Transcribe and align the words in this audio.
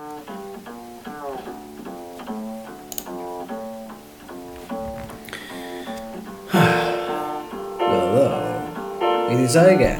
Hello, 0.00 0.14
it 9.28 9.40
is 9.40 9.56
I 9.56 9.70
again. 9.70 9.98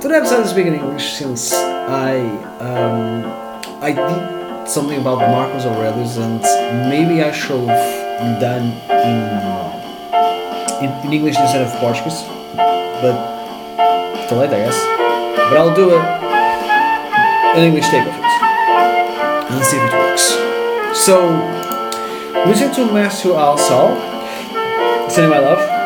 Today 0.00 0.16
I'm 0.16 0.24
starting 0.24 0.44
to 0.44 0.48
speak 0.48 0.64
in 0.68 0.72
English 0.72 1.12
since 1.12 1.52
I 1.52 2.16
um, 2.60 3.26
I 3.82 3.92
did 3.92 4.66
something 4.66 4.98
about 4.98 5.18
Marcus 5.18 5.66
Aurelius 5.66 6.16
and 6.16 6.40
maybe 6.88 7.22
I 7.22 7.30
should 7.30 7.68
have 7.68 8.40
done 8.40 8.72
in, 9.04 9.18
in, 10.82 10.90
in 11.04 11.12
English 11.12 11.36
instead 11.38 11.60
of 11.60 11.70
Portuguese, 11.78 12.22
but 13.04 13.20
too 14.30 14.36
late 14.36 14.48
I 14.48 14.64
guess. 14.64 14.80
But 15.50 15.58
I'll 15.58 15.76
do 15.76 15.90
it 15.90 16.00
an 17.54 17.64
English 17.64 17.86
take 17.90 18.08
of 18.08 18.14
it 18.14 18.21
see 19.64 19.76
if 19.76 19.82
it 19.82 19.94
works. 19.94 20.34
So, 20.98 21.30
listen 22.46 22.72
to 22.74 22.92
Matthew 22.92 23.32
Halsall, 23.32 23.98
Cinema 25.10 25.40
Love 25.40 25.82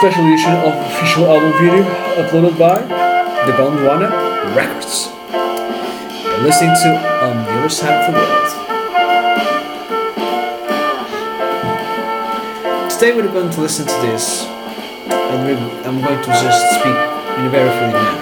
special 0.00 0.24
edition 0.24 0.52
of 0.64 0.72
official 0.86 1.26
album 1.26 1.52
video 1.60 1.84
uploaded 2.16 2.56
by 2.58 2.80
the 3.44 3.52
Gondwana 3.52 4.08
Records. 4.56 5.10
You're 6.24 6.40
listening 6.40 6.72
to 6.72 6.88
On 7.20 7.36
the 7.44 7.52
Other 7.52 7.68
Side 7.68 7.92
of 8.00 8.06
the 8.08 8.18
World. 8.18 8.48
Today 12.90 13.12
we're 13.14 13.30
going 13.30 13.50
to 13.50 13.60
listen 13.60 13.86
to 13.86 13.92
this 14.08 14.46
and 15.10 15.86
I'm 15.86 16.00
going 16.00 16.22
to 16.22 16.30
just 16.30 16.80
speak 16.80 16.96
in 17.36 17.44
a 17.44 17.50
very 17.50 17.68
free 17.68 17.92
manner. 17.92 18.16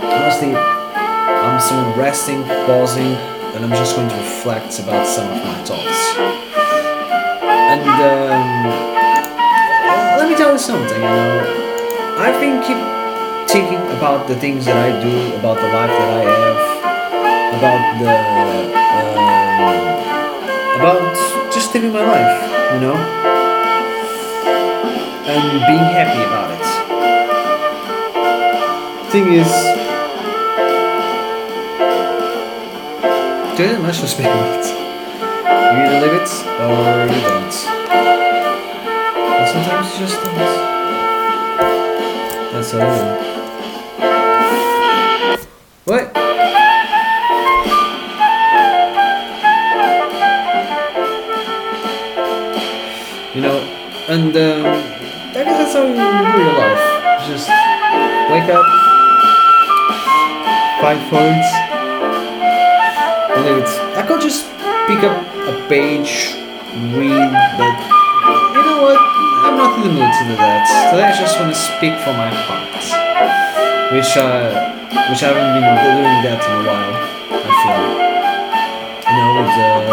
Honestly, 0.00 0.79
I'm 1.68 1.98
resting, 1.98 2.42
pausing, 2.44 3.14
and 3.54 3.64
I'm 3.64 3.70
just 3.70 3.94
going 3.94 4.08
to 4.08 4.14
reflect 4.16 4.78
about 4.80 5.06
some 5.06 5.28
of 5.30 5.36
my 5.44 5.62
thoughts. 5.64 6.16
And 7.70 7.82
um, 7.82 8.64
let 10.18 10.28
me 10.28 10.34
tell 10.36 10.52
you 10.52 10.58
something, 10.58 10.96
you 10.96 11.00
know. 11.00 12.16
I've 12.18 12.40
been 12.40 12.62
keep 12.62 12.78
thinking 13.48 13.80
about 13.96 14.26
the 14.26 14.36
things 14.36 14.64
that 14.64 14.76
I 14.76 14.90
do, 15.02 15.34
about 15.36 15.56
the 15.60 15.68
life 15.68 15.90
that 15.90 16.10
I 16.16 16.24
have, 16.32 16.56
about 17.58 17.98
the 18.00 18.08
um, 18.80 19.20
about 20.80 21.14
just 21.52 21.74
living 21.74 21.92
my 21.92 22.04
life, 22.04 22.42
you 22.72 22.80
know, 22.80 22.96
and 25.26 25.60
being 25.68 25.88
happy 25.92 26.22
about 26.24 26.50
it. 26.56 26.60
Thing 29.12 29.32
is, 29.32 29.69
much 33.68 34.00
to 34.00 34.08
speak 34.08 34.24
about. 34.24 34.64
You 34.64 35.82
either 35.84 36.00
live 36.00 36.14
it 36.22 36.30
or 36.60 37.04
you 37.12 37.20
don't. 37.20 37.54
But 39.12 39.46
sometimes 39.52 39.86
it's 39.88 39.98
just 39.98 40.16
things. 40.20 40.52
That's 42.52 42.72
all. 42.74 42.80
What? 45.84 46.16
You 53.34 53.40
know, 53.42 53.58
and 54.08 54.36
um, 54.36 54.66
I 54.66 55.44
guess 55.44 55.56
that's 55.58 55.74
how 55.74 55.84
you 55.84 55.94
do 55.94 56.00
your 56.42 56.54
life. 56.54 56.84
Just 57.28 57.48
wake 58.30 58.48
up, 58.48 58.66
find 60.80 61.00
it. 61.10 61.59
I 64.00 64.06
could 64.08 64.22
just 64.22 64.48
pick 64.88 65.04
up 65.04 65.12
a 65.44 65.52
page, 65.68 66.32
read, 66.96 67.28
but 67.60 67.76
you 68.56 68.62
know 68.64 68.80
what? 68.80 68.96
I'm 69.44 69.60
not 69.60 69.76
in 69.76 69.82
the 69.84 69.92
mood 69.92 70.08
to 70.08 70.22
do 70.24 70.40
that. 70.40 70.64
Today 70.88 71.04
I 71.04 71.12
just 71.12 71.36
want 71.36 71.52
to 71.52 71.60
speak 71.60 71.92
for 72.00 72.16
my 72.16 72.32
heart, 72.32 72.80
which 73.92 74.16
uh, 74.16 74.56
which 75.12 75.20
I 75.20 75.36
haven't 75.36 75.52
been 75.52 75.68
doing 75.84 76.16
that 76.24 76.40
in 76.40 76.48
a 76.48 76.64
while. 76.64 76.96
I 77.44 77.52
feel. 77.60 77.76
You 79.04 79.20
know, 79.20 79.36
with 79.36 79.52
uh, 79.52 79.84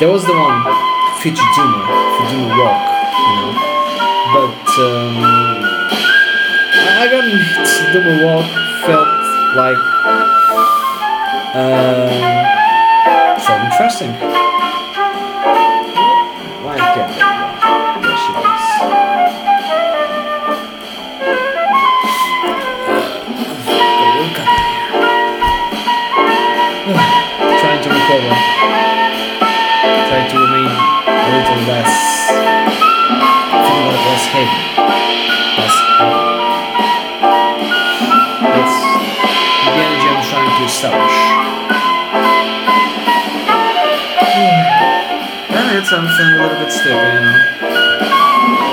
there 0.00 0.08
was 0.08 0.24
the 0.24 0.32
one 0.32 0.64
for 1.20 2.24
Duma 2.32 2.48
Rock, 2.64 2.80
you 3.12 3.32
know, 3.36 3.52
but 4.32 4.56
um, 4.80 5.20
I, 6.96 7.12
got 7.12 7.28
it. 7.28 7.44
Duma 7.92 8.24
Rock 8.24 8.48
felt 8.88 9.12
like 9.52 9.89
felt 14.00 14.49
And 45.92 46.06
it's 46.06 46.12
I'm 46.12 46.16
feeling 46.16 46.38
a 46.38 46.42
little 46.46 46.58
bit 46.62 46.70
stiff, 46.70 46.86
you 46.86 46.94
know. 46.94 47.34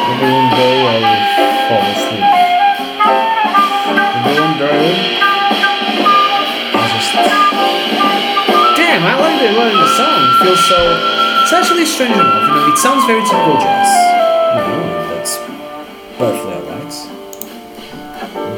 Maybe 0.06 0.30
one 0.38 0.50
day 0.54 0.78
I 0.86 1.02
will 1.02 1.18
fall 1.66 1.82
asleep. 1.98 2.30
Maybe 4.22 4.38
one 4.38 4.56
day 4.62 5.18
I'll 6.78 6.90
just 6.94 7.18
Damn, 8.78 9.02
I 9.02 9.18
like 9.18 9.38
the, 9.42 9.50
like 9.58 9.74
the 9.74 9.90
song. 9.98 10.30
It 10.30 10.46
feels 10.46 10.62
so 10.68 10.78
it's 11.42 11.54
actually 11.54 11.86
strange 11.86 12.14
enough, 12.14 12.44
you 12.46 12.54
know, 12.54 12.68
it 12.72 12.78
sounds 12.78 13.04
very 13.08 13.24
typical 13.24 13.58
jazz. 13.66 13.90
Know, 14.54 15.16
that's 15.16 15.34
perfectly 16.20 16.54
alright. 16.54 16.94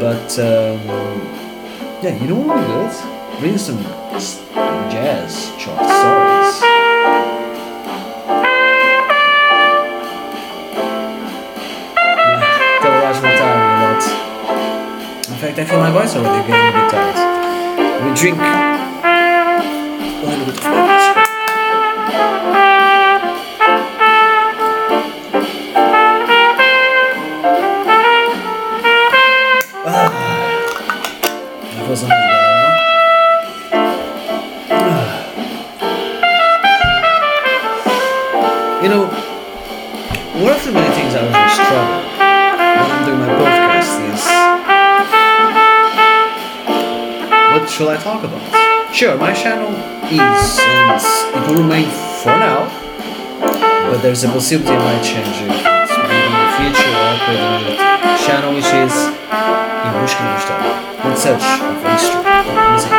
But 0.01 0.31
um 0.39 0.79
yeah, 2.03 2.13
you 2.21 2.27
know 2.27 2.35
what 2.35 2.57
would 2.57 2.67
be 2.67 2.73
good? 2.73 2.91
Reading 3.41 3.57
some 3.57 3.81
jazz 4.91 5.53
chart 5.57 5.79
stories. 5.79 6.28
Feel 15.69 15.77
my 15.77 15.91
voice 15.91 16.15
already 16.15 16.47
getting 16.47 16.79
a 16.79 16.81
bit 16.81 16.89
tired. 16.89 18.03
We 18.03 18.15
drink 18.15 18.39
Sure, 48.99 49.15
my 49.15 49.31
channel 49.31 49.71
is 50.11 50.59
and 50.59 51.45
it 51.45 51.47
will 51.47 51.63
remain 51.63 51.89
for 52.21 52.35
now, 52.35 52.67
but 53.89 54.01
there's 54.01 54.25
a 54.25 54.27
possibility 54.27 54.73
it 54.73 54.77
might 54.77 55.01
change 55.01 55.39
if 55.39 55.55
it's 55.55 55.95
maybe 55.95 56.19
in 56.27 56.33
the 56.35 56.51
future 56.59 56.91
or 56.99 57.15
creating 57.23 57.79
a 57.79 58.17
channel 58.27 58.53
which 58.53 58.65
is 58.65 58.91
in 59.87 59.91
busca 59.95 60.23
história, 60.35 60.73
in 61.05 61.15
search 61.15 61.47
of 61.61 61.81
history 61.89 62.19
or 62.19 62.71
music. 62.71 62.98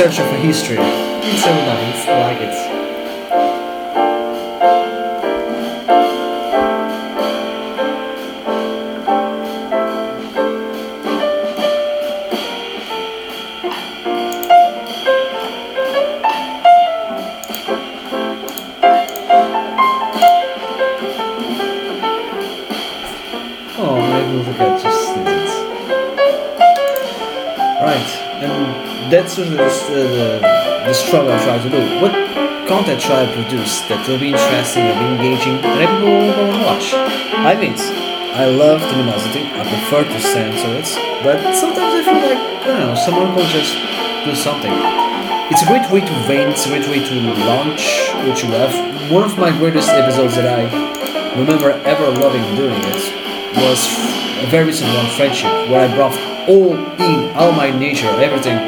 Search 0.00 0.18
for 0.18 0.34
history. 0.36 0.99
Content 33.44 33.88
that 33.88 34.08
will 34.08 34.18
be 34.18 34.32
interesting, 34.32 34.84
will 34.84 35.00
be 35.00 35.08
engaging, 35.16 35.56
and 35.64 35.76
people 35.80 36.04
will 36.04 36.34
go 36.34 36.44
and 36.44 36.60
watch? 36.64 36.92
I 36.92 37.56
mean, 37.56 37.74
I 38.36 38.46
love 38.46 38.80
luminosity, 38.84 39.48
I 39.56 39.64
prefer 39.64 40.04
to 40.04 40.18
censor 40.20 40.72
it, 40.76 40.88
but 41.24 41.40
sometimes 41.56 41.92
I 41.94 42.02
feel 42.04 42.20
like, 42.20 42.40
I 42.40 42.66
don't 42.66 42.80
know, 42.80 42.94
someone 42.94 43.32
could 43.34 43.48
just 43.48 43.72
do 44.24 44.34
something. 44.36 44.72
It's 45.50 45.62
a 45.62 45.68
great 45.68 45.88
way 45.90 46.00
to 46.00 46.14
vent, 46.28 46.52
it's 46.52 46.66
a 46.66 46.70
great 46.70 46.86
way 46.88 47.00
to 47.00 47.14
launch 47.48 48.12
what 48.28 48.42
you 48.42 48.48
love. 48.50 48.72
One 49.10 49.24
of 49.24 49.36
my 49.38 49.50
greatest 49.56 49.88
episodes 49.88 50.36
that 50.36 50.46
I 50.46 50.68
remember 51.38 51.72
ever 51.84 52.06
loving 52.20 52.44
doing 52.54 52.76
it 52.76 53.02
was 53.56 53.80
a 54.44 54.46
very 54.50 54.66
recent 54.66 54.92
one, 54.94 55.08
Friendship, 55.16 55.50
where 55.68 55.80
I 55.80 55.88
brought 55.94 56.14
all 56.48 56.76
in, 56.76 57.30
all 57.34 57.52
my 57.52 57.70
nature, 57.70 58.08
everything, 58.20 58.58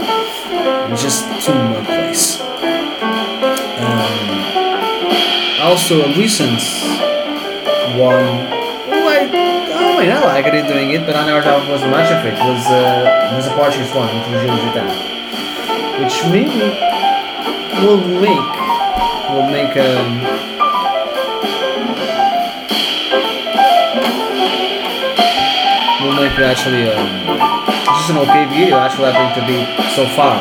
just 0.97 1.25
to 1.47 1.55
my 1.55 2.02
also, 5.83 6.05
a 6.05 6.17
recent 6.17 6.63
one, 7.99 8.23
oh, 8.87 9.09
I, 9.11 9.27
oh, 9.75 9.99
I 9.99 10.07
mean, 10.07 10.13
I 10.15 10.39
it 10.39 10.69
doing 10.69 10.91
it, 10.91 11.05
but 11.05 11.17
I 11.17 11.27
never 11.27 11.43
thought 11.43 11.67
it 11.67 11.73
was 11.73 11.83
much 11.91 12.07
of 12.07 12.23
it, 12.25 12.39
was, 12.39 12.63
uh, 12.71 13.35
was 13.35 13.49
a 13.49 13.55
Portuguese 13.59 13.91
one, 13.91 14.07
Introduzindo 14.15 14.63
Gitano, 14.63 14.95
which 15.99 16.23
maybe 16.31 16.71
will 17.83 17.99
make, 18.23 18.55
will 19.27 19.51
make, 19.51 19.75
um, 19.75 20.23
will 26.07 26.15
make 26.15 26.31
it 26.39 26.47
actually 26.47 26.87
um, 26.95 27.27
just 27.99 28.11
an 28.11 28.19
okay 28.19 28.47
video 28.47 28.79
actually 28.79 29.11
I 29.11 29.19
think 29.19 29.35
to 29.35 29.43
be 29.51 29.67
so 29.99 30.07
far. 30.15 30.39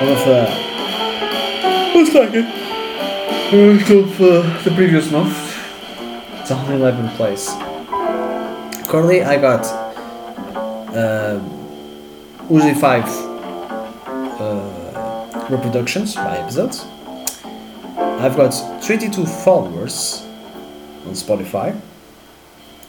One 0.00 0.08
of 0.08 0.24
the 0.24 0.48
what's 1.92 2.14
like 2.14 2.61
uh, 3.52 4.62
the 4.64 4.72
previous 4.74 5.10
month 5.10 5.36
it's 6.40 6.50
only 6.50 6.74
11 6.76 7.08
place 7.16 7.50
currently 8.88 9.22
I 9.22 9.40
got 9.40 9.64
uh, 10.94 11.40
usually 12.50 12.74
5 12.74 13.04
uh, 14.40 15.46
reproductions 15.50 16.14
by 16.14 16.38
episodes 16.38 16.86
I've 17.96 18.36
got 18.36 18.54
22 18.84 19.26
followers 19.26 20.26
on 21.06 21.12
Spotify 21.14 21.78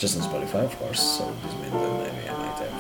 just 0.04 0.20
on 0.20 0.30
Spotify, 0.30 0.66
of 0.66 0.78
course. 0.80 1.00
So 1.00 1.34
this 1.44 1.54
means 1.62 1.72
that 1.72 1.92
maybe 2.04 2.28
I 2.28 2.32
might 2.44 2.60
have. 2.60 2.74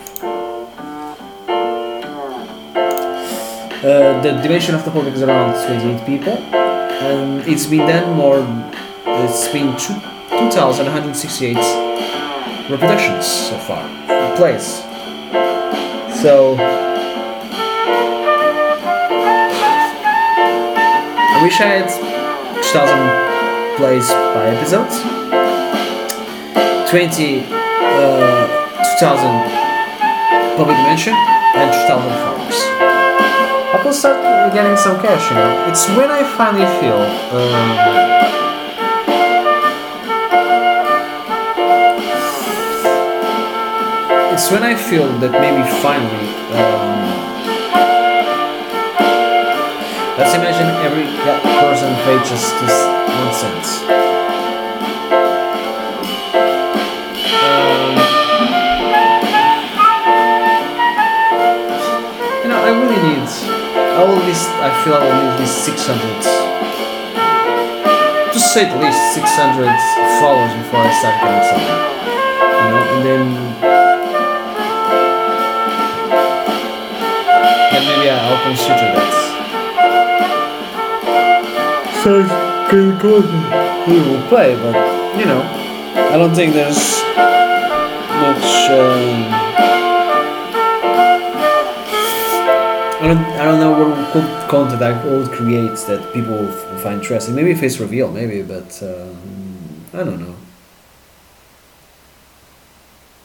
Uh, 3.83 4.21
the 4.21 4.31
dimension 4.41 4.75
of 4.75 4.83
the 4.83 4.91
public 4.91 5.13
is 5.13 5.21
around 5.21 5.53
28 5.65 6.06
people, 6.06 6.62
and 7.04 7.42
it's 7.48 7.66
been 7.66 7.88
done 7.88 8.16
more. 8.16 8.40
It's 9.06 9.48
been 9.50 9.76
two, 9.78 9.94
2,168 10.30 11.58
reproductions 12.70 13.26
so 13.26 13.58
far, 13.60 13.84
plays. 14.38 14.84
So 16.22 16.56
I 21.36 21.40
wish 21.44 21.60
I 21.60 21.68
had 21.68 21.90
2,000 22.64 23.78
plays 23.78 24.10
by 24.10 24.56
episodes. 24.56 24.96
20 26.90 27.44
uh, 27.50 28.64
2000 29.00 30.58
public 30.58 30.78
mention 30.78 31.14
and 31.14 31.72
2000 31.88 32.12
followers. 32.12 32.73
I 33.83 33.85
will 33.85 33.91
start 33.91 34.53
getting 34.53 34.77
some 34.77 34.95
cash, 35.01 35.30
you 35.30 35.35
know. 35.35 35.68
It's 35.68 35.89
when 35.89 36.09
I 36.09 36.24
finally 36.24 36.63
feel 36.80 36.95
um, 37.35 37.44
it's 44.33 44.50
when 44.50 44.63
I 44.63 44.74
feel 44.74 45.12
that 45.19 45.31
maybe 45.35 45.68
finally 45.83 46.31
um, 46.56 46.95
let's 50.18 50.33
imagine 50.33 50.71
every 50.88 51.03
person 51.59 51.91
paid 52.07 52.24
just 52.24 52.56
this 52.63 52.88
one 53.19 53.33
cent. 53.35 54.03
600. 65.63 66.04
To 68.33 68.39
say 68.39 68.68
the 68.68 68.75
least, 68.83 69.13
600 69.13 69.71
followers 70.19 70.51
before 70.60 70.83
I 70.83 70.92
start 71.00 71.15
getting 71.24 71.48
something. 71.48 71.80
You 72.60 72.68
know, 72.68 72.83
and 72.92 73.01
then. 73.07 73.24
Then 77.71 77.83
maybe 77.88 78.12
I'll 78.12 78.44
consider 78.44 78.92
that. 78.92 79.13
So, 82.04 82.12
can 82.69 82.99
we 83.88 83.95
will 84.02 84.23
play, 84.28 84.56
but 84.56 84.76
you 85.18 85.26
know, 85.26 85.42
I 86.11 86.18
don't 86.18 86.35
think 86.35 86.54
there's 86.54 87.02
much. 88.19 88.69
Um, 88.69 89.43
I 93.04 93.07
don't, 93.07 93.18
I 93.18 93.44
don't 93.44 93.60
know 93.60 93.90
what 93.90 94.50
content 94.50 94.81
I 94.81 94.94
would 95.06 95.30
create 95.30 95.76
that 95.88 96.14
people 96.14 96.48
find 96.81 97.02
interesting. 97.02 97.36
Maybe 97.36 97.54
face 97.54 97.78
reveal, 97.78 98.10
maybe, 98.10 98.42
but 98.44 98.81
um, 98.81 99.86
I 99.94 100.06
don't 100.06 100.22
know. 100.22 100.36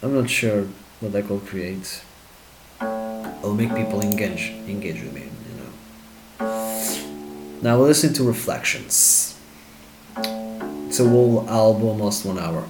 I'm 0.03 0.15
not 0.17 0.29
sure 0.29 0.67
what 0.99 1.15
I 1.15 1.23
could 1.23 1.47
create. 1.47 2.03
I'll 2.81 3.55
make 3.55 3.73
people 3.73 4.01
engage 4.01 4.51
engage 4.67 5.01
with 5.01 5.15
me, 5.15 5.23
you 5.23 5.55
know. 5.61 5.71
Now 7.63 7.79
we'll 7.79 7.87
listen 7.87 8.13
to 8.15 8.25
Reflections. 8.25 9.39
It's 10.17 10.99
a 10.99 11.09
whole 11.09 11.49
album, 11.49 11.85
almost 11.85 12.25
one 12.25 12.41
hour. 12.41 12.67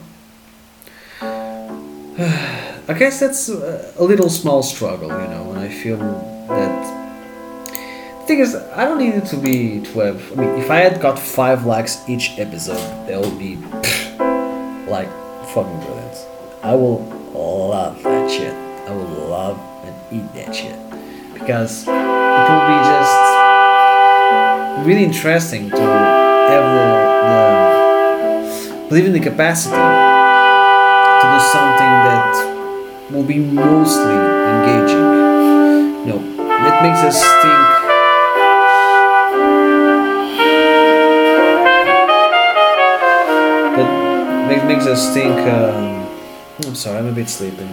I 2.90 2.94
guess 2.98 3.18
that's 3.18 3.48
a 3.48 4.04
little 4.04 4.28
small 4.28 4.62
struggle, 4.62 5.08
you 5.08 5.28
know, 5.28 5.52
and 5.52 5.60
I 5.60 5.70
feel 5.70 5.96
that. 6.48 6.97
Thing 8.28 8.40
is, 8.40 8.54
I 8.54 8.84
don't 8.84 8.98
need 8.98 9.14
it 9.14 9.24
to 9.28 9.38
be 9.38 9.80
to 9.80 10.00
have. 10.00 10.32
I 10.32 10.34
mean, 10.42 10.50
if 10.60 10.70
I 10.70 10.80
had 10.80 11.00
got 11.00 11.18
five 11.18 11.64
likes 11.64 12.06
each 12.06 12.38
episode, 12.38 12.76
that 13.08 13.18
would 13.18 13.38
be 13.38 13.56
like 14.84 15.08
fucking 15.54 15.80
brilliant. 15.80 16.26
I 16.62 16.74
will 16.74 17.08
love 17.32 18.02
that 18.02 18.30
shit. 18.30 18.52
I 18.52 18.90
will 18.94 19.30
love 19.30 19.58
and 19.82 19.94
eat 20.12 20.30
that 20.34 20.54
shit 20.54 20.78
because 21.32 21.88
it 21.88 22.44
will 22.50 22.66
be 22.68 22.76
just 22.92 23.16
really 24.86 25.04
interesting 25.04 25.70
to 25.70 25.80
have 25.80 26.66
the, 26.76 26.86
the 28.76 28.88
believe 28.90 29.06
in 29.06 29.14
the 29.14 29.20
capacity 29.20 29.72
to 29.72 31.24
do 31.32 31.40
something 31.48 31.92
that 32.04 33.08
will 33.10 33.24
be 33.24 33.38
mostly 33.38 34.18
engaging. 34.52 35.16
Know, 36.04 36.20
that 36.46 36.82
makes 36.82 37.00
us 37.00 37.16
think. 37.40 37.87
Makes, 44.48 44.64
makes 44.64 44.86
us 44.86 45.14
think. 45.14 45.32
Um, 45.32 46.08
I'm 46.66 46.74
sorry, 46.74 46.98
I'm 46.98 47.06
a 47.06 47.12
bit 47.12 47.28
sleepy. 47.28 47.68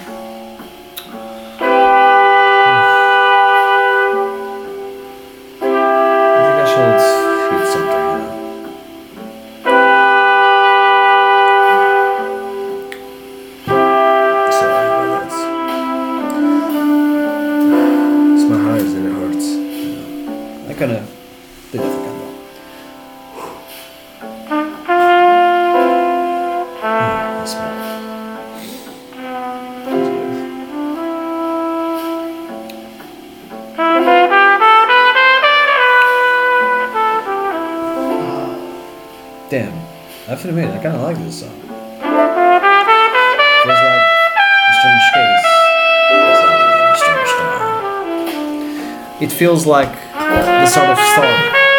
Feels 49.35 49.65
like 49.65 49.89
uh, 50.13 50.63
the 50.63 50.65
sort 50.65 50.87
of 50.87 50.97
storm 51.11 51.27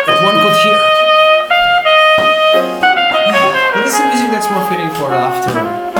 that 0.05 0.21
one 0.23 0.37
could 0.45 0.57
hear. 0.61 0.77
But 3.73 3.85
it's 3.87 3.97
the 3.97 4.05
music 4.05 4.31
that's 4.31 4.51
more 4.51 4.69
fitting 4.69 4.91
for 5.01 5.09
after 5.15 5.96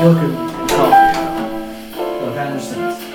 milk 0.00 0.16
and 0.16 0.34
coffee. 0.70 2.00
Look, 2.24 2.36
I 2.38 2.46
understand. 2.46 3.09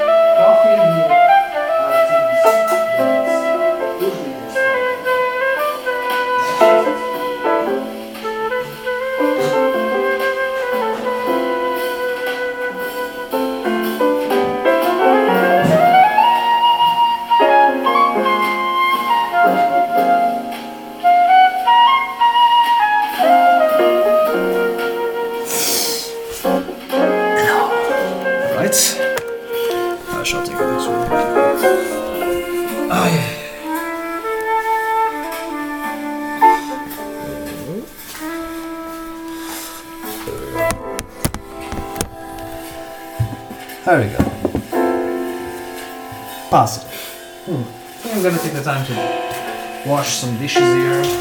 Some 50.15 50.37
dishes 50.37 50.63
here. 50.63 51.03
I 51.03 51.11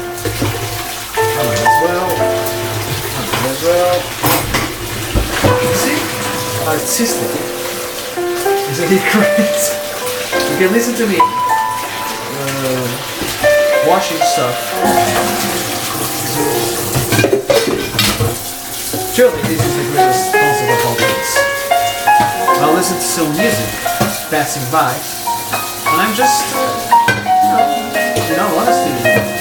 as 1.51 1.75
well. 1.83 2.07
I 2.07 3.27
as 3.51 3.59
well. 3.67 3.99
See? 5.75 5.99
Artistic. 6.63 7.27
Isn't 8.71 8.87
it 8.95 9.03
great? 9.11 9.59
You 10.47 10.55
can 10.63 10.71
listen 10.71 10.95
to 10.95 11.05
me 11.11 11.19
uh, 11.19 12.87
washing 13.85 14.23
stuff. 14.23 14.55
Surely 19.11 19.41
this 19.43 19.59
is 19.59 19.75
the 19.75 19.83
greatest 19.91 20.31
concept 20.31 20.71
of 20.71 20.79
all 20.87 20.95
things. 20.95 21.35
I'll 22.63 22.73
listen 22.73 22.95
to 22.95 23.03
some 23.03 23.27
music 23.35 23.67
passing 24.31 24.63
by, 24.71 24.95
and 25.91 25.99
I'm 25.99 26.15
just, 26.15 26.47
uh, 26.55 26.84
know, 28.37 28.43
in 28.43 29.29
all 29.29 29.34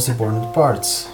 Most 0.00 0.08
Important 0.08 0.54
Parts. 0.54 1.09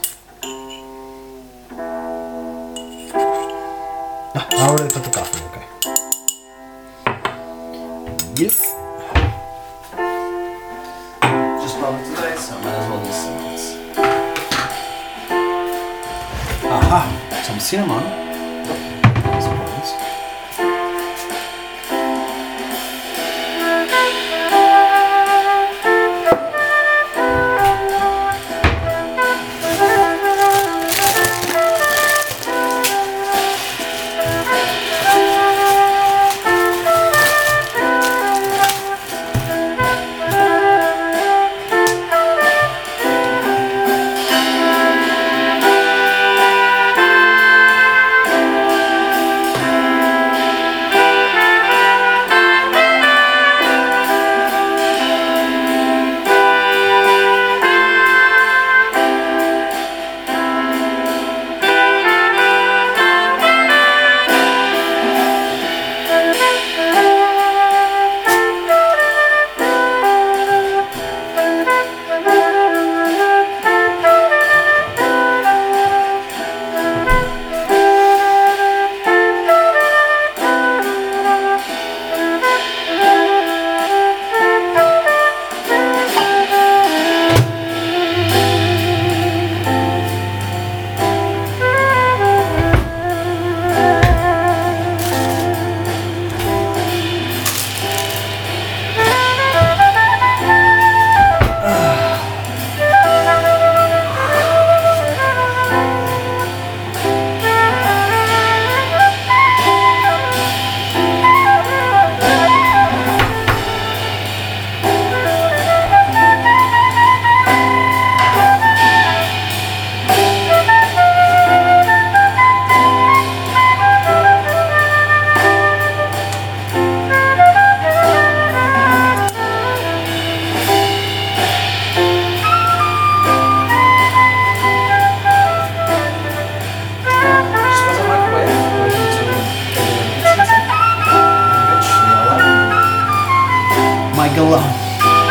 like 144.37 144.45
alone. 144.45 144.77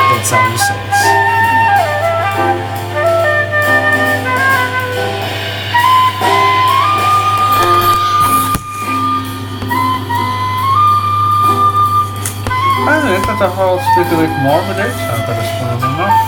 That's 0.09 0.33
all 0.33 0.49
your 0.49 0.57
souls. 0.57 1.01
is 12.85 13.27
er 13.27 13.37
toch 13.37 13.55
stukje 13.55 13.79
stukkelijk 13.79 14.37
more? 14.37 14.61
Dat 15.25 15.37
is 15.41 15.49
gewoon 15.59 15.79
de 15.79 15.87
nacht. 15.97 16.25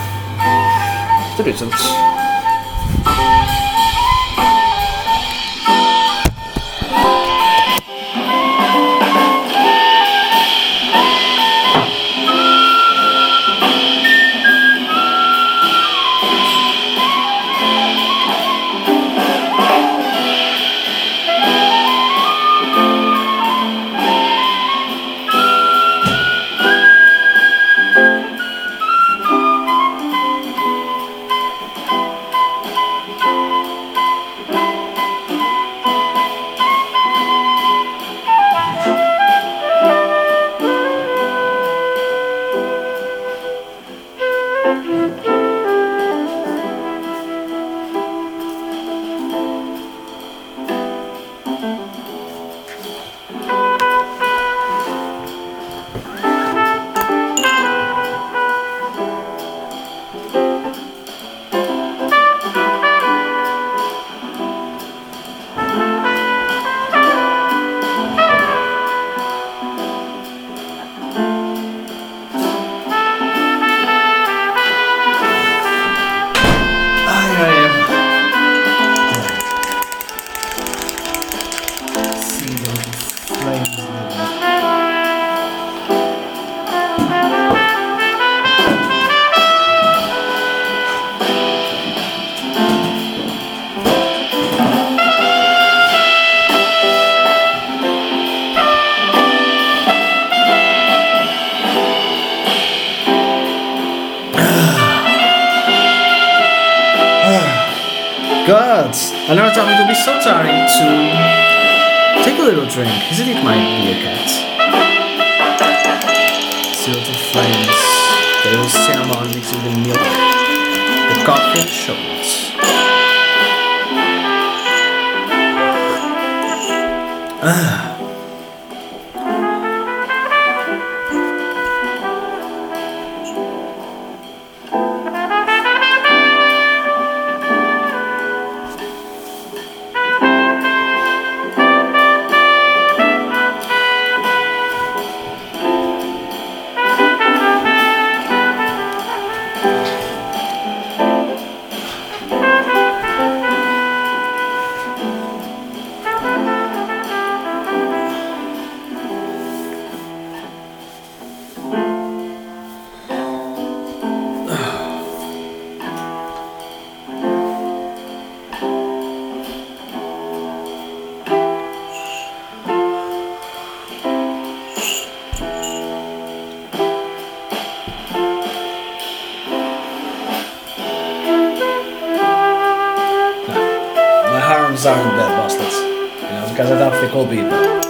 Aren't 184.87 185.17
that 185.17 185.35
busted, 185.35 185.67
you 185.67 186.29
know, 186.29 186.47
because 186.49 186.71
I 186.71 186.77
don't 186.79 186.93
think 187.01 187.13
will 187.13 187.25
be, 187.25 187.41
but 187.41 187.83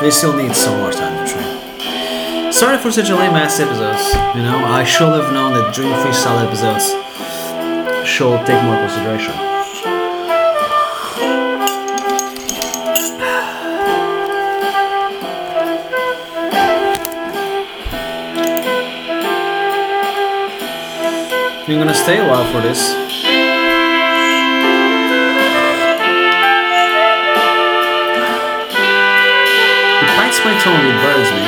they 0.00 0.10
still 0.10 0.34
need 0.36 0.52
some 0.52 0.80
more 0.80 0.90
time 0.90 1.24
to 1.24 1.32
train. 1.32 2.52
Sorry 2.52 2.76
for 2.76 2.90
such 2.90 3.08
a 3.08 3.14
lame 3.14 3.36
ass 3.36 3.60
episodes, 3.60 4.12
you 4.34 4.42
know, 4.42 4.64
I 4.64 4.82
should 4.82 5.12
have 5.12 5.32
known 5.32 5.52
that 5.52 5.72
Dream 5.72 5.92
Freestyle 6.02 6.44
episodes 6.44 6.90
should 8.04 8.44
take 8.46 8.60
more 8.64 8.76
consideration. 8.78 9.32
You're 21.68 21.78
gonna 21.78 21.94
stay 21.94 22.18
a 22.18 22.24
while 22.28 22.44
for 22.52 22.60
this. 22.60 23.11
It 30.70 30.94
burns 31.02 31.26
me. 31.34 31.42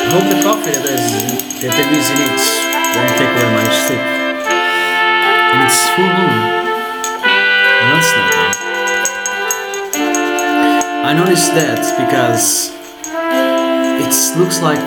I 0.00 0.08
hope 0.08 0.24
the 0.32 0.40
coffee 0.40 0.72
that 0.72 0.88
is 0.88 1.04
that 1.60 1.68
there 1.76 1.92
is 1.92 2.08
in 2.08 2.20
it 2.24 2.40
won't 2.96 3.12
take 3.20 3.28
away 3.28 3.44
my 3.52 3.68
sleep. 3.84 4.00
And 5.52 5.60
it's 5.68 5.84
full 5.92 6.08
moon. 6.08 6.32
And 7.76 7.88
that's 7.92 8.08
not 8.16 8.28
now. 8.32 8.48
I 11.04 11.12
noticed 11.12 11.52
that 11.60 11.84
because 12.00 12.72
it 14.00 14.38
looks 14.38 14.62
like 14.62 14.80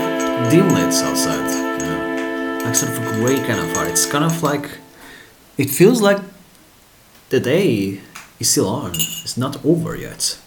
dim 0.50 0.70
lights 0.70 1.04
outside. 1.04 1.46
You 1.82 1.86
know? 1.86 2.66
Like 2.66 2.74
sort 2.74 2.92
of 2.94 2.98
a 2.98 3.12
grey 3.14 3.38
kind 3.46 3.60
of 3.60 3.78
art. 3.78 3.90
It's 3.90 4.08
kind 4.08 4.26
of 4.26 4.42
like 4.42 4.80
it 5.58 5.70
feels 5.70 6.02
like 6.02 6.20
the 7.30 7.40
day 7.40 8.02
is 8.40 8.50
still 8.50 8.68
on. 8.68 8.96
It's 8.96 9.38
not 9.38 9.64
over 9.64 9.96
yet. 9.96 10.39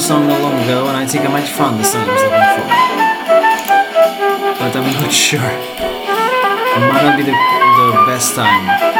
A 0.00 0.02
song 0.02 0.26
not 0.26 0.40
long 0.40 0.58
ago, 0.64 0.88
and 0.88 0.96
I 0.96 1.04
think 1.04 1.26
I 1.26 1.28
might 1.28 1.46
find 1.46 1.78
the 1.78 1.84
song 1.84 2.08
I 2.08 2.12
was 2.14 2.22
looking 2.24 2.48
for. 2.56 2.64
But 4.58 4.76
I'm 4.76 4.92
not 4.94 5.12
sure. 5.28 5.50
It 6.76 6.82
might 6.88 7.04
not 7.04 7.16
be 7.18 7.24
the, 7.24 7.32
the 7.32 8.04
best 8.06 8.34
time. 8.34 8.99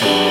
Very 0.00 0.27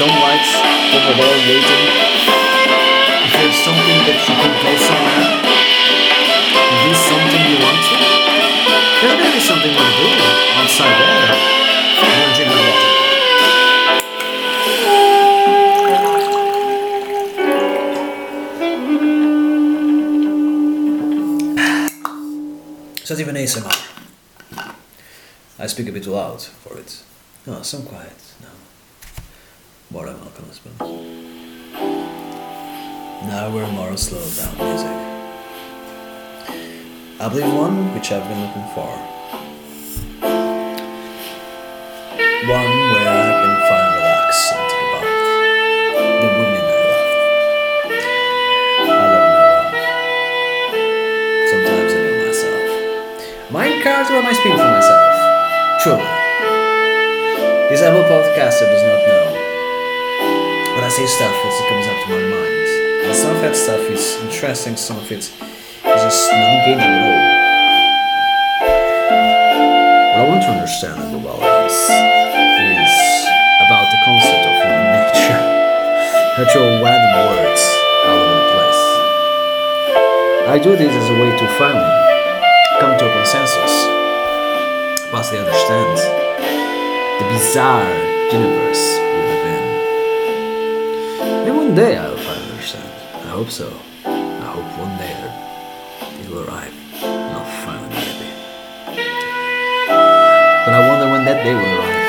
rising, 0.00 0.06
if 0.06 0.14
there's 0.14 0.30
sunlight 0.30 0.46
over 0.94 1.12
there 1.18 1.38
waiting, 1.48 1.86
if 3.24 3.32
there's 3.34 3.58
something 3.58 3.98
that 4.06 4.18
you 4.22 4.34
can 4.38 4.54
go 4.62 4.72
somewhere, 4.78 5.42
is 6.70 6.80
this 6.86 7.00
something 7.02 7.42
you 7.50 7.58
want 7.58 7.82
to? 7.82 7.94
There's 9.00 9.18
gonna 9.18 9.34
be 9.34 9.40
something 9.40 9.72
you 9.72 9.78
to 9.78 9.90
do 9.98 10.08
outside 10.54 10.94
there. 11.02 11.34
Drink 12.34 12.50
my. 12.50 12.62
It's 23.00 23.10
not 23.10 23.20
even 23.20 23.34
ASMR. 23.36 23.76
I 25.58 25.66
speak 25.66 25.88
a 25.88 25.92
bit 25.92 26.06
loud 26.06 26.42
for 26.42 26.78
it. 26.78 27.02
No, 27.46 27.62
some 27.62 27.82
quiet 27.84 28.27
now. 33.28 33.54
We're 33.54 33.70
more 33.72 33.96
slow 33.96 34.20
down 34.20 34.56
music. 34.58 34.96
I 37.20 37.28
believe 37.28 37.52
one 37.54 37.94
which 37.94 38.12
I've 38.12 38.28
been 38.28 38.40
looking 38.40 38.68
for. 38.74 38.90
One 42.48 42.72
where 42.92 43.08
I 43.08 43.28
can 43.40 43.54
find 43.68 43.88
relax 43.96 44.28
and 44.52 44.64
think 44.70 44.88
about 44.88 45.06
the 46.22 46.28
women 46.38 46.62
I 46.62 46.76
love. 46.88 47.10
I 48.88 49.06
love 49.12 49.28
no 49.34 49.44
one. 49.56 49.72
Sometimes 51.50 51.92
I 51.92 51.98
know 52.04 52.16
myself. 52.26 53.50
Mind 53.50 53.76
cards 53.82 54.08
or 54.10 54.14
am 54.14 54.26
I 54.26 54.32
speaking 54.32 54.58
for 54.58 54.70
myself? 54.78 55.02
Truly. 55.82 56.08
This 57.68 57.82
Apple 57.82 58.04
podcaster 58.04 58.66
does 58.70 58.82
not 58.82 59.07
see 60.98 61.06
stuff 61.06 61.30
as 61.30 61.60
it 61.60 61.68
comes 61.70 61.86
up 61.86 61.98
to 62.02 62.08
my 62.10 62.22
mind. 62.26 63.06
And 63.06 63.14
some 63.14 63.30
of 63.30 63.40
that 63.42 63.54
stuff 63.54 63.78
is 63.86 64.18
interesting, 64.18 64.74
some 64.74 64.98
of 64.98 65.06
it 65.12 65.30
is 65.30 65.30
just 65.30 66.26
non 66.34 66.58
gaming 66.66 66.82
at 66.82 67.06
all. 67.06 67.22
What 70.10 70.18
I 70.18 70.24
want 70.26 70.42
to 70.42 70.50
understand 70.58 70.98
above 70.98 71.38
all 71.38 71.38
else 71.38 71.86
is 71.86 72.94
about 73.62 73.86
the 73.94 73.98
concept 74.10 74.42
of 74.42 74.58
nature. 74.98 75.42
Natural 76.34 76.82
random 76.82 77.14
words 77.30 77.62
all 78.02 78.18
over 78.18 78.34
the 78.34 78.50
place. 78.58 78.82
I 80.50 80.58
do 80.58 80.74
this 80.74 80.90
as 80.90 81.06
a 81.14 81.16
way 81.22 81.30
to 81.30 81.46
finally 81.62 81.94
come 82.82 82.98
to 82.98 83.06
a 83.06 83.12
consensus, 83.22 83.74
plus 85.14 85.30
they 85.30 85.38
understand 85.38 85.94
the 87.22 87.26
bizarre 87.30 87.86
universe 88.34 88.97
one 91.68 91.76
day 91.76 91.98
I'll 91.98 92.16
finally 92.16 92.48
understand. 92.48 92.88
I 93.28 93.36
hope 93.36 93.50
so. 93.50 93.68
I 94.06 94.48
hope 94.56 94.64
one 94.80 94.96
day 94.96 95.12
it 96.16 96.30
will 96.30 96.48
arrive. 96.48 96.72
And 97.04 97.36
I'll 97.36 97.44
finally 97.60 97.92
be 97.92 98.00
happy. 98.08 98.30
But 100.64 100.72
I 100.72 100.80
wonder 100.88 101.12
when 101.12 101.28
that 101.28 101.44
day 101.44 101.52
will 101.52 101.72
arrive. 101.76 102.08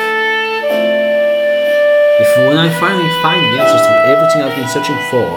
If 2.24 2.30
when 2.48 2.56
I 2.56 2.72
finally 2.80 3.12
find 3.20 3.44
the 3.52 3.60
answers 3.60 3.84
to 3.84 3.92
everything 4.08 4.40
I've 4.40 4.56
been 4.56 4.72
searching 4.72 4.96
for, 5.12 5.28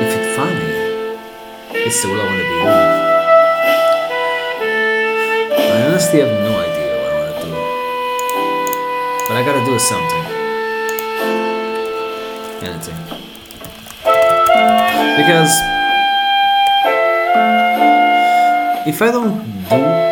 if 0.00 0.16
it 0.16 0.32
finally 0.32 0.72
is 1.84 2.00
the 2.00 2.08
will 2.08 2.16
I 2.16 2.24
want 2.24 2.40
to 2.40 2.48
be 2.48 2.56
I 5.68 5.84
honestly 5.84 6.20
have 6.24 6.32
no 6.48 6.52
idea 6.64 6.96
what 6.96 7.12
I 7.12 7.16
want 7.20 7.28
to 7.28 7.44
do. 7.44 7.52
But 9.28 9.36
I 9.36 9.44
gotta 9.44 9.64
do 9.68 9.78
something. 9.78 10.25
Because 15.26 15.58
if 18.86 19.02
I 19.02 19.10
don't 19.10 19.42
do 19.68 20.05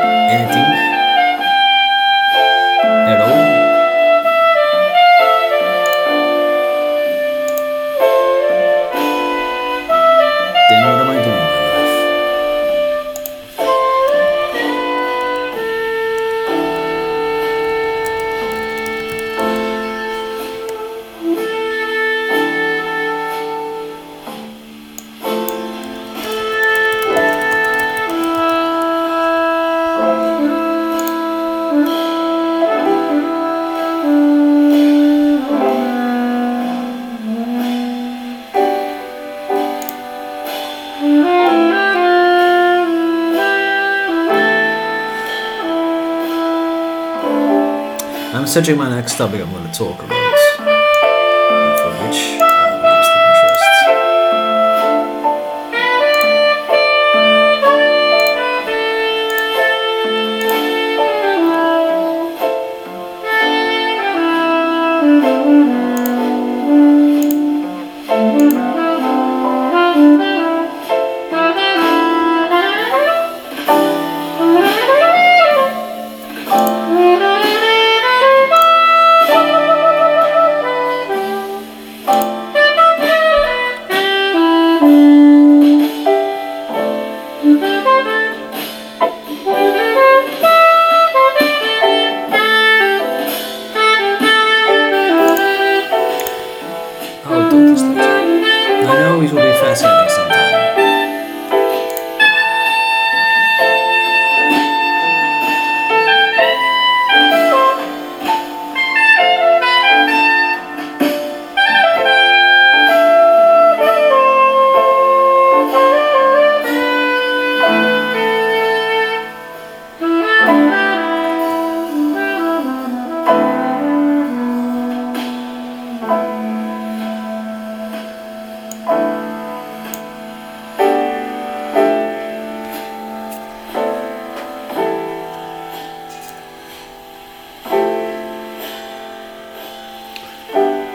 Searching 48.54 48.76
my 48.76 48.88
next 48.88 49.16
topic 49.18 49.40
I'm 49.40 49.50
going 49.50 49.68
to 49.68 49.76
talk 49.76 50.00
about, 50.00 50.23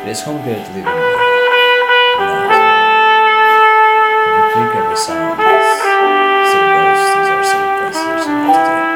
It 0.10 0.14
is 0.14 0.24
complicated 0.24 0.66
to 0.66 0.72
live 0.72 0.78
in 0.78 0.88
a 0.88 0.95
The 4.34 4.41
click 4.53 4.76
every 4.82 4.97
sound 4.97 5.39
is 5.39 5.70
some 6.49 6.68
ghosts, 6.74 7.95
are 7.95 8.24
some 8.24 8.89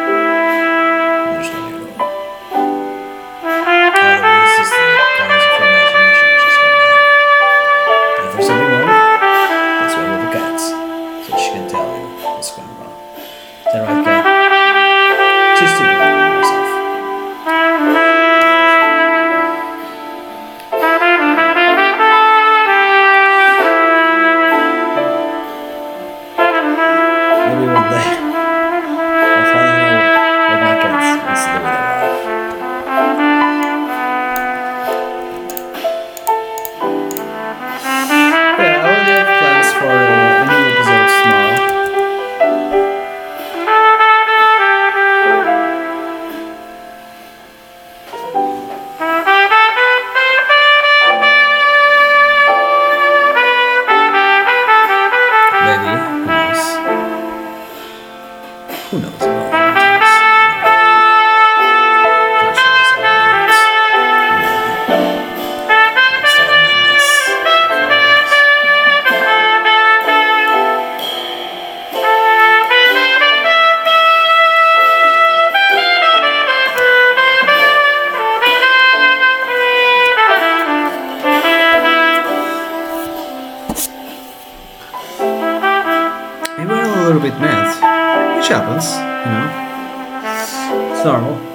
bit 87.23 87.39
mad, 87.39 88.37
which 88.37 88.49
happens, 88.49 88.91
you 89.23 89.31
know. 89.31 90.93
It's 90.93 91.05
normal. 91.05 91.52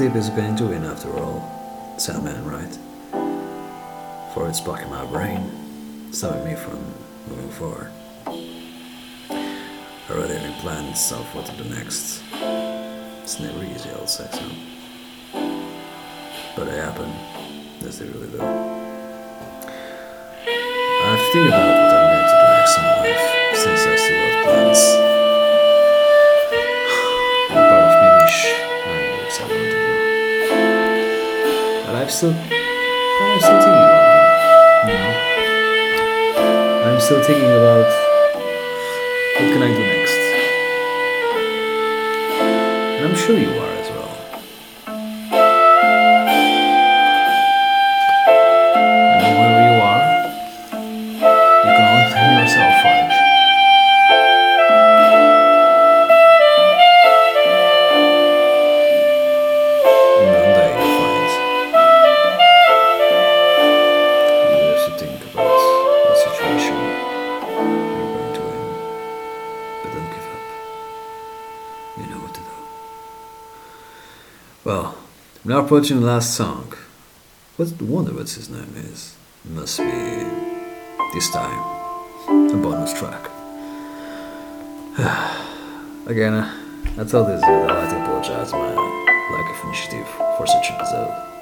sleep 0.00 0.16
is 0.16 0.30
going 0.30 0.56
to 0.56 0.64
win 0.64 0.82
after 0.82 1.14
all, 1.18 1.94
said 1.98 2.24
man, 2.24 2.42
right? 2.46 2.78
For 4.32 4.48
it's 4.48 4.58
blocking 4.58 4.88
my 4.88 5.04
brain, 5.04 6.10
stopping 6.10 6.44
me 6.46 6.54
from 6.54 6.82
moving 7.28 7.50
forward. 7.50 7.90
I 8.26 8.32
already 10.08 10.36
having 10.36 10.54
plans 10.62 11.12
of 11.12 11.26
what 11.34 11.44
to 11.44 11.52
do 11.62 11.68
next. 11.68 12.22
It's 12.32 13.38
never 13.40 13.62
easy, 13.62 13.90
I'll 13.90 14.06
say 14.06 14.26
so. 14.32 14.50
But 16.56 16.68
it 16.68 16.82
happened. 16.82 17.12
Yes, 17.82 17.98
they 17.98 18.06
really 18.06 18.28
do. 18.28 18.40
I 21.02 21.30
think 21.30 21.48
about 21.48 21.84
it. 21.84 21.89
still, 32.10 32.30
I'm 32.32 33.40
still 33.40 33.60
thinking 33.60 33.84
about 33.86 34.04
it. 34.84 34.90
You 34.90 34.94
know? 34.98 35.10
I'm 36.86 37.00
still 37.00 37.22
thinking 37.22 37.52
about 37.52 37.86
what 39.36 39.46
can 39.52 39.62
I 39.62 39.68
do 39.72 39.78
next. 39.78 40.18
And 42.98 43.06
I'm 43.06 43.16
sure 43.16 43.38
you 43.38 43.50
are. 43.60 43.79
watching 75.80 76.00
the 76.00 76.06
last 76.06 76.34
song. 76.34 76.74
What's 77.56 77.72
the 77.72 77.86
wonder 77.86 78.12
what 78.12 78.28
his 78.28 78.50
name 78.50 78.74
is? 78.76 79.16
Must 79.46 79.78
be 79.78 79.84
this 81.14 81.30
time 81.30 81.58
a 82.28 82.56
bonus 82.60 82.92
track. 82.92 83.30
Again, 86.06 86.34
uh, 86.34 86.54
I 86.98 87.04
thought 87.04 87.28
this 87.28 87.42
I'd 87.42 87.88
to 87.88 88.02
apologize 88.02 88.52
my 88.52 88.74
lack 89.32 89.58
of 89.58 89.64
initiative 89.64 90.06
for 90.36 90.46
such 90.46 90.70
episode. 90.70 91.39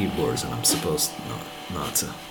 keyboards 0.00 0.44
and 0.44 0.54
I'm 0.54 0.64
supposed 0.64 1.12
not, 1.28 1.42
not 1.74 1.94
to. 1.96 2.29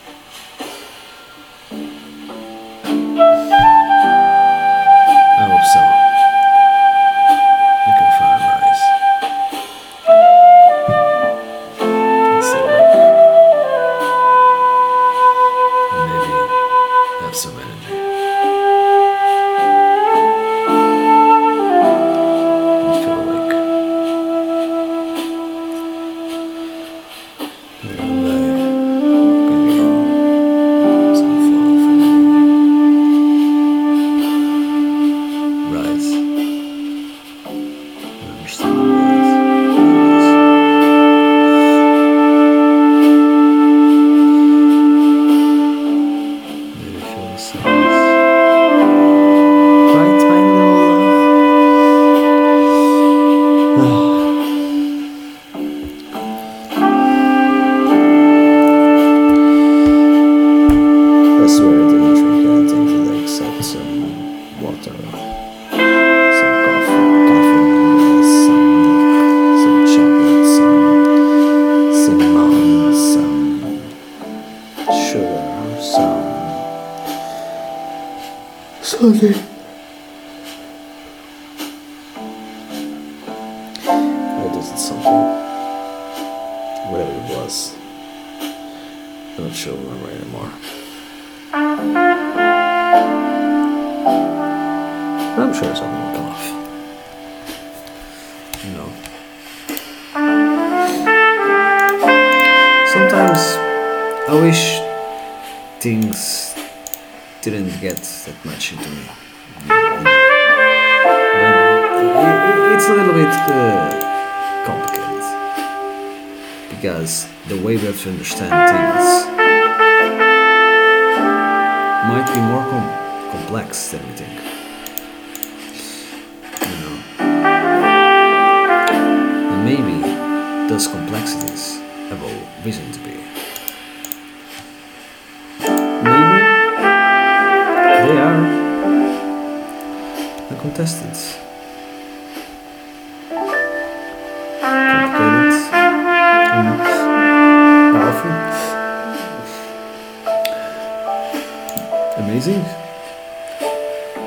Amazing? 152.19 152.61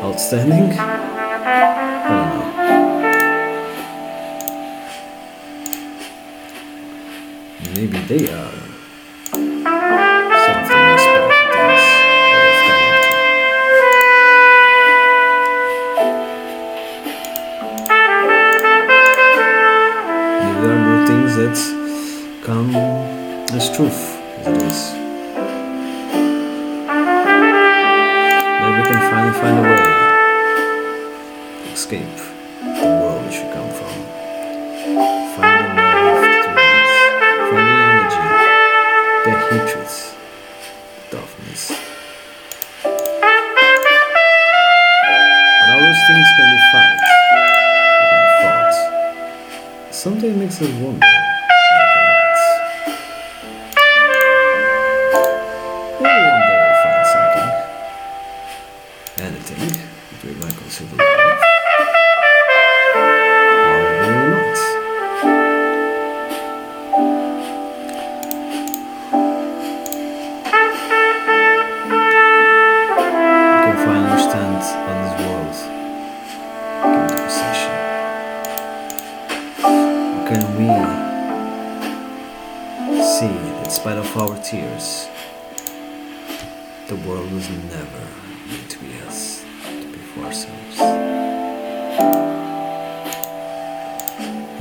Outstanding? 0.02 0.72
I 0.72 0.96
don't 2.32 2.56
know. 7.66 7.74
Maybe 7.74 7.98
they 8.08 8.32
are. 8.32 8.61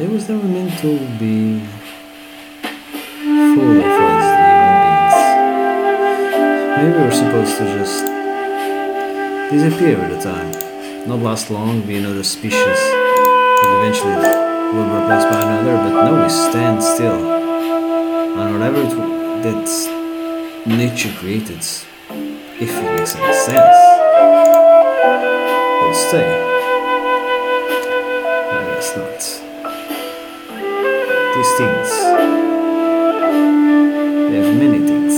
It 0.02 0.10
was 0.10 0.28
never 0.28 0.48
meant 0.48 0.80
to 0.80 0.98
be 1.20 1.62
full 3.54 3.70
of 3.70 3.86
us 3.86 4.26
human 4.50 4.74
beings. 4.82 5.18
Maybe 6.76 6.98
we're 6.98 7.12
supposed 7.12 7.54
to 7.60 7.66
just 7.78 8.06
disappear 9.52 10.00
at 10.00 10.12
a 10.12 10.20
time, 10.20 11.08
not 11.08 11.20
last 11.20 11.52
long, 11.52 11.82
be 11.82 11.98
another 11.98 12.24
species 12.24 12.58
that 12.58 13.70
eventually 13.78 14.16
will 14.74 14.86
be 14.86 14.96
replaced 15.02 15.30
by 15.30 15.40
another, 15.40 15.78
but 15.78 15.94
no, 16.06 16.24
we 16.24 16.30
stand 16.30 16.82
still. 16.82 17.22
And 18.40 18.54
whatever 18.54 18.82
it, 18.82 18.96
that 19.44 19.70
nature 20.66 21.14
created, 21.20 21.64
if 22.60 22.72
it 22.76 22.98
makes 22.98 23.16
any 23.16 23.34
sense, 23.34 23.78
will 25.84 25.94
stay. 25.94 26.51
things. 31.62 31.90
They 34.30 34.38
have 34.42 34.54
many 34.58 34.80
things. 34.88 35.16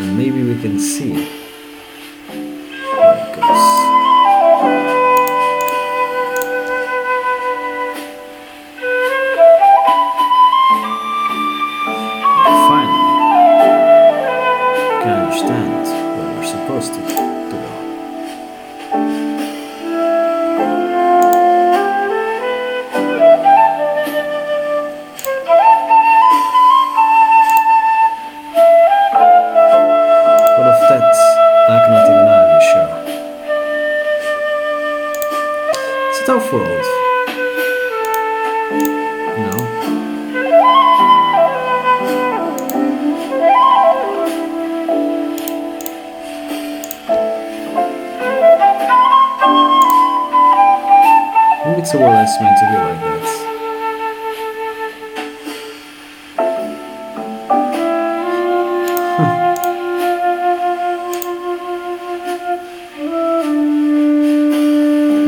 And 0.00 0.18
maybe 0.18 0.42
we 0.42 0.60
can 0.60 0.78
see 0.78 1.39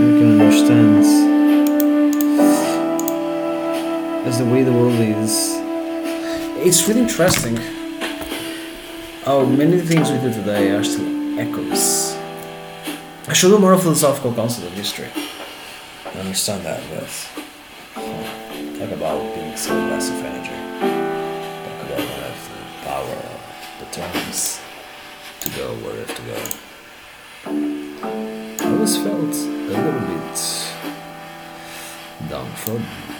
You 0.03 0.12
can 0.18 0.40
understand 0.40 1.05
As 4.26 4.38
the 4.38 4.45
way 4.47 4.62
the 4.62 4.72
world 4.72 4.95
is. 4.95 5.59
It's 6.64 6.88
really 6.88 7.01
interesting 7.01 7.57
how 9.24 9.45
many 9.45 9.78
things 9.80 10.11
we 10.11 10.18
do 10.18 10.32
today 10.32 10.70
are 10.70 10.84
still 10.84 11.38
echoes. 11.38 12.16
I 13.28 13.34
should 13.34 13.51
do 13.51 13.59
more 13.59 13.76
philosophical 13.78 14.32
concepts 14.32 14.66
of 14.66 14.72
history. 14.72 15.09
I 16.07 16.18
understand 16.18 16.64
that, 16.64 16.82
but 16.90 17.28
oh, 17.97 18.78
talk 18.78 18.90
about 18.90 19.34
being 19.34 19.57
so 19.57 19.74
less 19.74 20.09
of 20.09 20.16
energy. 20.16 20.91
Good. 32.64 33.11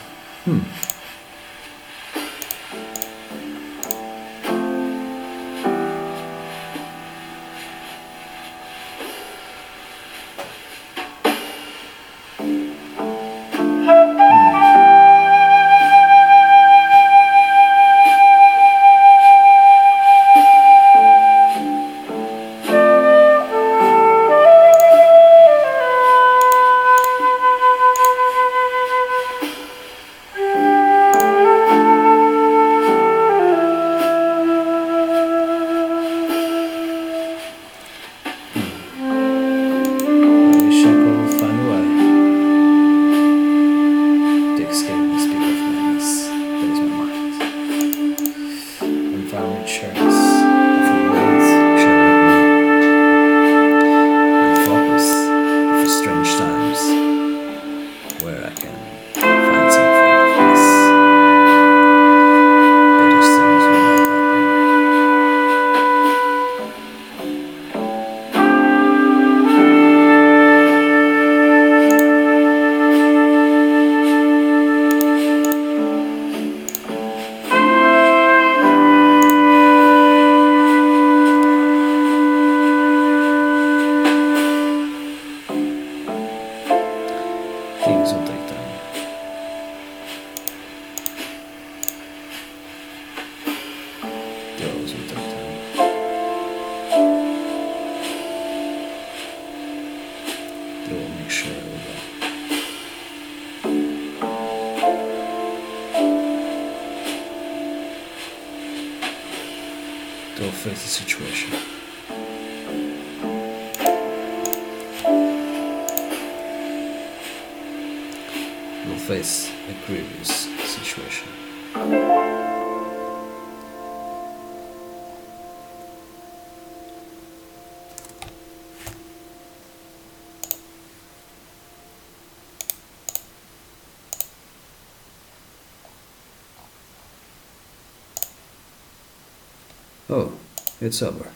Over. 141.01 141.32